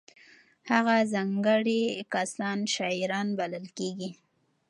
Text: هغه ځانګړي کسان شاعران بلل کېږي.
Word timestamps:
هغه 0.71 0.95
ځانګړي 1.13 1.81
کسان 2.13 2.57
شاعران 2.75 3.27
بلل 3.39 3.65
کېږي. 3.77 4.09